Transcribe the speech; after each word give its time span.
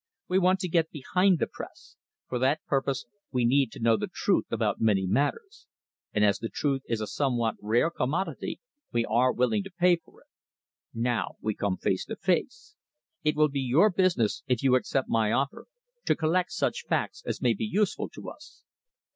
We 0.27 0.39
want 0.39 0.59
to 0.61 0.67
get 0.67 0.89
behind 0.89 1.37
the 1.37 1.45
Press. 1.45 1.95
For 2.27 2.39
that 2.39 2.65
purpose 2.65 3.05
we 3.31 3.45
need 3.45 3.71
to 3.73 3.79
know 3.79 3.97
the 3.97 4.09
truth 4.11 4.45
about 4.49 4.81
many 4.81 5.05
matters; 5.05 5.67
and 6.11 6.25
as 6.25 6.39
the 6.39 6.49
truth 6.49 6.81
is 6.89 7.01
a 7.01 7.05
somewhat 7.05 7.53
rare 7.61 7.91
commodity, 7.91 8.61
we 8.91 9.05
are 9.05 9.31
willing 9.31 9.61
to 9.61 9.69
pay 9.69 9.97
for 9.97 10.21
it. 10.21 10.27
Now 10.91 11.35
we 11.39 11.53
come 11.53 11.77
face 11.77 12.03
to 12.05 12.15
face. 12.15 12.73
It 13.23 13.35
will 13.35 13.49
be 13.49 13.61
your 13.61 13.91
business, 13.91 14.41
if 14.47 14.63
you 14.63 14.73
accept 14.73 15.07
my 15.07 15.31
offer, 15.31 15.67
to 16.07 16.15
collect 16.15 16.51
such 16.51 16.85
facts 16.89 17.21
as 17.27 17.39
may 17.43 17.53
be 17.53 17.65
useful 17.65 18.09
to 18.09 18.27
us." 18.31 18.63